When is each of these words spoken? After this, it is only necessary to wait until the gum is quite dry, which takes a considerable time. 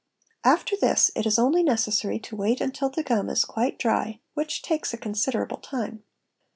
After 0.43 0.75
this, 0.75 1.11
it 1.15 1.27
is 1.27 1.37
only 1.37 1.61
necessary 1.61 2.17
to 2.21 2.35
wait 2.35 2.59
until 2.59 2.89
the 2.89 3.03
gum 3.03 3.29
is 3.29 3.45
quite 3.45 3.77
dry, 3.77 4.19
which 4.33 4.63
takes 4.63 4.95
a 4.95 4.97
considerable 4.97 5.57
time. 5.57 6.01